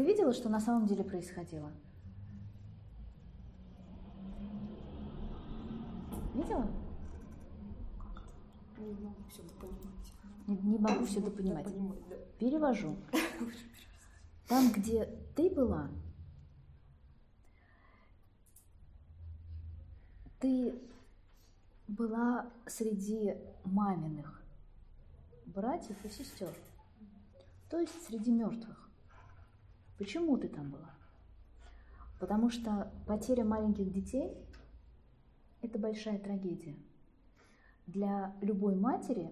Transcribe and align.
ты 0.00 0.06
видела, 0.06 0.32
что 0.32 0.48
на 0.48 0.60
самом 0.60 0.86
деле 0.86 1.04
происходило? 1.04 1.70
Видела? 6.34 6.66
Не 8.78 8.88
могу 8.94 9.28
все 9.28 9.42
допонимать. 9.42 10.12
Не, 10.46 10.56
не 10.56 10.78
могу 10.78 11.04
все 11.04 11.20
допонимать. 11.20 11.66
Да. 12.08 12.16
Перевожу. 12.38 12.96
Там, 14.48 14.72
где 14.72 15.04
ты 15.36 15.50
была, 15.50 15.90
ты 20.40 20.80
была 21.88 22.50
среди 22.66 23.36
маминых 23.64 24.42
братьев 25.44 26.02
и 26.06 26.08
сестер, 26.08 26.54
то 27.68 27.78
есть 27.78 28.06
среди 28.06 28.30
мертвых. 28.30 28.89
Почему 30.00 30.38
ты 30.38 30.48
там 30.48 30.70
была? 30.70 30.94
Потому 32.20 32.48
что 32.48 32.90
потеря 33.06 33.44
маленьких 33.44 33.92
детей– 33.92 34.34
это 35.60 35.78
большая 35.78 36.18
трагедия. 36.18 36.74
Для 37.86 38.34
любой 38.40 38.76
матери, 38.76 39.30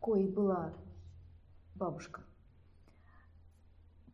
коей 0.00 0.26
была 0.26 0.74
бабушка, 1.76 2.24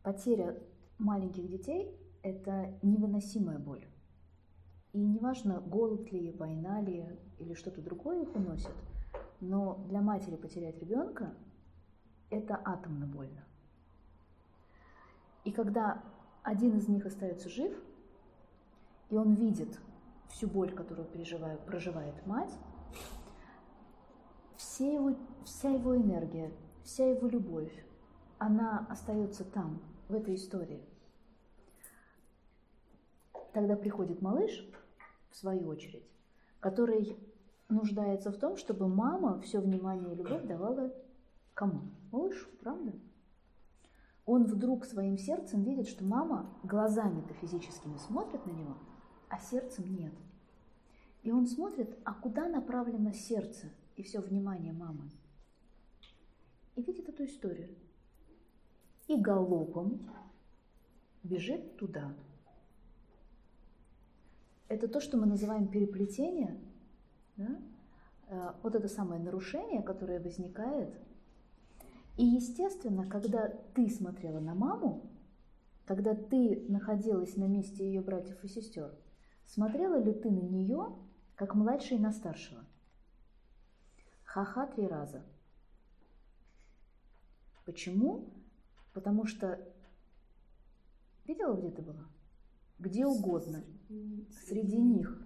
потеря 0.03 0.61
маленьких 0.99 1.47
детей– 1.47 1.99
это 2.21 2.77
невыносимая 2.83 3.57
боль. 3.57 3.87
И 4.93 4.99
неважно, 4.99 5.59
голод 5.59 6.11
ли, 6.11 6.31
война 6.33 6.81
ли 6.81 7.03
или 7.39 7.55
что-то 7.55 7.81
другое 7.81 8.21
их 8.21 8.35
уносит, 8.35 8.75
но 9.39 9.83
для 9.89 10.01
матери 10.01 10.35
потерять 10.35 10.77
ребенка– 10.77 11.33
это 12.29 12.61
атомно 12.63 13.07
больно. 13.07 13.43
И 15.43 15.51
когда 15.51 16.03
один 16.43 16.77
из 16.77 16.87
них 16.87 17.05
остается 17.05 17.49
жив, 17.49 17.73
и 19.09 19.17
он 19.17 19.33
видит 19.33 19.79
всю 20.29 20.47
боль, 20.47 20.71
которую 20.73 21.07
переживает, 21.07 21.59
проживает 21.61 22.25
мать, 22.25 22.53
все 24.55 24.93
его, 24.93 25.15
вся 25.43 25.69
его 25.69 25.95
энергия, 25.97 26.51
вся 26.83 27.09
его 27.09 27.27
любовь, 27.27 27.73
она 28.37 28.85
остается 28.89 29.43
там, 29.43 29.81
в 30.07 30.13
этой 30.13 30.35
истории. 30.35 30.83
Тогда 33.53 33.75
приходит 33.75 34.21
малыш, 34.21 34.67
в 35.29 35.35
свою 35.35 35.67
очередь, 35.67 36.07
который 36.59 37.17
нуждается 37.69 38.31
в 38.31 38.37
том, 38.37 38.57
чтобы 38.57 38.87
мама 38.87 39.39
все 39.41 39.59
внимание 39.59 40.11
и 40.13 40.15
любовь 40.15 40.43
давала 40.43 40.93
кому? 41.53 41.81
Малышу, 42.11 42.49
правда? 42.61 42.93
Он 44.31 44.45
вдруг 44.45 44.85
своим 44.85 45.17
сердцем 45.17 45.61
видит, 45.63 45.89
что 45.89 46.05
мама 46.05 46.57
глазами-то 46.63 47.33
физическими 47.33 47.97
смотрит 47.97 48.45
на 48.45 48.51
него, 48.51 48.77
а 49.27 49.37
сердцем 49.37 49.93
нет. 49.93 50.13
И 51.21 51.33
он 51.33 51.47
смотрит, 51.47 51.99
а 52.05 52.13
куда 52.13 52.47
направлено 52.47 53.11
сердце 53.11 53.67
и 53.97 54.03
все 54.03 54.21
внимание 54.21 54.71
мамы. 54.71 55.11
И 56.77 56.81
видит 56.81 57.09
эту 57.09 57.25
историю. 57.25 57.75
И 59.09 59.17
галопом 59.17 60.09
бежит 61.23 61.75
туда, 61.75 62.15
это 64.69 64.87
то, 64.87 65.01
что 65.01 65.17
мы 65.17 65.25
называем 65.25 65.67
переплетение, 65.67 66.57
да? 67.35 67.59
Э, 68.29 68.53
вот 68.63 68.75
это 68.75 68.87
самое 68.87 69.21
нарушение, 69.21 69.81
которое 69.81 70.21
возникает. 70.21 70.97
И 72.17 72.25
естественно, 72.25 73.07
когда 73.07 73.47
ты 73.73 73.89
смотрела 73.89 74.39
на 74.39 74.53
маму, 74.53 75.09
когда 75.85 76.13
ты 76.13 76.65
находилась 76.67 77.35
на 77.37 77.45
месте 77.45 77.85
ее 77.85 78.01
братьев 78.01 78.43
и 78.43 78.47
сестер, 78.47 78.93
смотрела 79.45 80.01
ли 80.01 80.13
ты 80.13 80.29
на 80.29 80.41
нее, 80.41 80.95
как 81.35 81.55
младший 81.55 81.97
на 81.97 82.11
старшего? 82.11 82.63
Ха-ха 84.23 84.67
три 84.67 84.87
раза. 84.87 85.23
Почему? 87.65 88.29
Потому 88.93 89.25
что 89.25 89.59
видела, 91.25 91.55
где 91.55 91.71
ты 91.71 91.81
была? 91.81 92.05
Где 92.79 93.05
угодно 93.05 93.63
среди 94.47 94.77
них. 94.77 95.25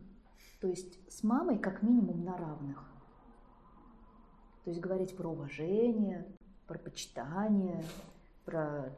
То 0.60 0.68
есть 0.68 1.00
с 1.12 1.24
мамой 1.24 1.60
как 1.60 1.84
минимум 1.84 2.24
на 2.24 2.38
равных. 2.38 2.92
То 4.64 4.72
есть 4.72 4.82
говорить 4.82 5.16
про 5.16 5.30
уважение, 5.30 6.26
про 6.68 6.80
почитание, 6.80 7.84
про 8.46 8.94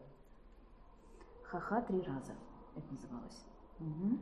ха-ха 1.44 1.82
три 1.82 2.02
раза 2.02 2.36
это 2.76 2.94
называлось. 2.94 3.46
Угу. 3.80 4.20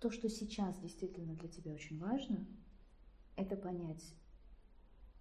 То, 0.00 0.10
что 0.10 0.28
сейчас 0.28 0.78
действительно 0.78 1.34
для 1.34 1.48
тебя 1.48 1.72
очень 1.72 1.98
важно, 1.98 2.46
это 3.36 3.56
понять 3.56 4.14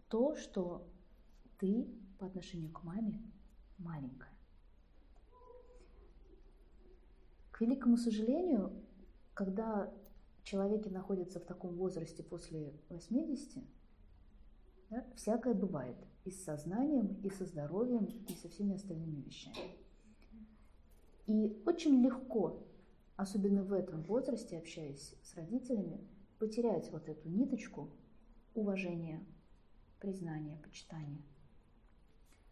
то, 0.08 0.35
что 0.35 0.88
ты 1.58 1.88
по 2.18 2.25
отношению 2.25 2.72
к 2.72 2.84
маме 2.84 3.22
маленькая. 3.78 4.34
К 7.52 7.62
великому 7.62 7.97
сожалению, 7.97 8.72
когда 9.34 9.94
человеки 10.44 10.88
находятся 10.88 11.40
в 11.40 11.46
таком 11.46 11.75
возрасте 11.75 12.24
после 12.24 12.74
80, 12.90 13.63
да, 14.89 15.05
всякое 15.16 15.53
бывает 15.53 15.97
и 16.25 16.31
с 16.31 16.44
сознанием, 16.44 17.16
и 17.23 17.29
со 17.29 17.45
здоровьем, 17.45 18.05
и 18.05 18.33
со 18.35 18.50
всеми 18.50 18.75
остальными 18.75 19.22
вещами. 19.22 19.55
И 21.27 21.61
очень 21.66 22.03
легко, 22.03 22.66
особенно 23.16 23.63
в 23.63 23.73
этом 23.73 24.03
возрасте, 24.03 24.57
общаясь 24.57 25.16
с 25.23 25.35
родителями, 25.35 26.07
потерять 26.39 26.91
вот 26.91 27.07
эту 27.07 27.29
ниточку 27.29 27.89
уважения, 28.55 29.25
признания, 29.99 30.57
почитания, 30.57 31.22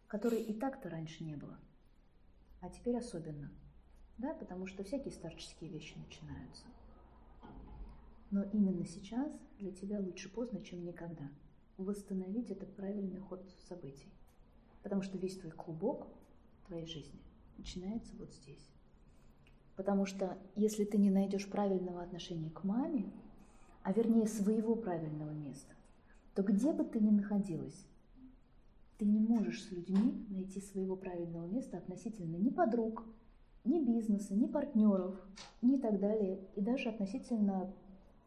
которой 0.06 0.42
и 0.42 0.52
так-то 0.52 0.88
раньше 0.88 1.24
не 1.24 1.36
было, 1.36 1.58
а 2.60 2.68
теперь 2.68 2.96
особенно– 2.96 3.50
да, 4.18 4.34
потому 4.34 4.66
что 4.66 4.82
всякие 4.82 5.12
старческие 5.12 5.70
вещи 5.70 5.96
начинаются. 5.96 6.64
Но 8.30 8.42
именно 8.42 8.84
сейчас 8.84 9.32
для 9.58 9.72
тебя 9.72 10.00
лучше 10.00 10.28
поздно, 10.28 10.60
чем 10.60 10.84
никогда 10.84 11.30
восстановить 11.78 12.50
этот 12.50 12.74
правильный 12.74 13.18
ход 13.18 13.42
событий. 13.68 14.12
Потому 14.82 15.02
что 15.02 15.16
весь 15.16 15.38
твой 15.38 15.52
клубок 15.52 16.08
твоей 16.66 16.86
жизни 16.86 17.20
начинается 17.56 18.14
вот 18.16 18.32
здесь. 18.34 18.68
Потому 19.76 20.06
что 20.06 20.36
если 20.56 20.84
ты 20.84 20.98
не 20.98 21.10
найдешь 21.10 21.48
правильного 21.48 22.02
отношения 22.02 22.50
к 22.50 22.64
маме, 22.64 23.10
а 23.82 23.92
вернее 23.92 24.26
своего 24.26 24.74
правильного 24.74 25.30
места, 25.30 25.74
то 26.34 26.42
где 26.42 26.72
бы 26.72 26.84
ты 26.84 27.00
ни 27.00 27.10
находилась, 27.10 27.86
ты 28.98 29.04
не 29.04 29.20
можешь 29.20 29.62
с 29.62 29.70
людьми 29.70 30.26
найти 30.28 30.60
своего 30.60 30.96
правильного 30.96 31.46
места 31.46 31.78
относительно 31.78 32.36
ни 32.36 32.50
подруг, 32.50 33.04
ни 33.64 33.84
бизнеса, 33.84 34.34
ни 34.34 34.46
партнеров, 34.46 35.14
ни 35.62 35.76
так 35.76 36.00
далее, 36.00 36.40
и 36.56 36.60
даже 36.60 36.88
относительно 36.88 37.72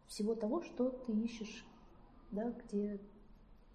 всего 0.08 0.36
того, 0.36 0.62
что 0.62 0.90
ты 0.90 1.14
ищешь, 1.14 1.66
да, 2.32 2.52
где, 2.52 3.00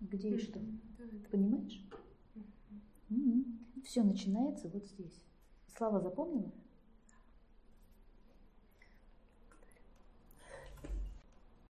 где 0.00 0.30
и 0.34 0.38
что. 0.38 0.60
Ты 0.98 1.28
понимаешь? 1.30 1.82
Все 3.84 4.02
начинается 4.02 4.68
вот 4.68 4.84
здесь. 4.86 5.22
Слава 5.76 6.00
запомнила? 6.00 6.52